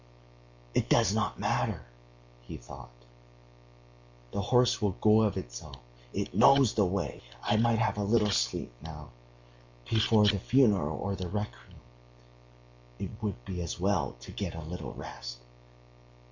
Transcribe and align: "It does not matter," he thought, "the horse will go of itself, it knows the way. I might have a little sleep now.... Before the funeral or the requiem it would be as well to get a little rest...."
"It 0.73 0.89
does 0.89 1.13
not 1.13 1.37
matter," 1.37 1.83
he 2.41 2.57
thought, 2.57 2.89
"the 4.31 4.41
horse 4.41 4.81
will 4.81 4.93
go 4.99 5.21
of 5.21 5.37
itself, 5.37 5.77
it 6.11 6.33
knows 6.33 6.73
the 6.73 6.87
way. 6.87 7.21
I 7.43 7.57
might 7.57 7.77
have 7.77 7.99
a 7.99 8.03
little 8.03 8.31
sleep 8.31 8.71
now.... 8.81 9.11
Before 9.87 10.25
the 10.27 10.39
funeral 10.39 10.97
or 10.97 11.15
the 11.15 11.27
requiem 11.27 11.81
it 12.97 13.11
would 13.21 13.45
be 13.45 13.61
as 13.61 13.79
well 13.79 14.13
to 14.21 14.31
get 14.31 14.55
a 14.55 14.61
little 14.63 14.93
rest...." 14.95 15.37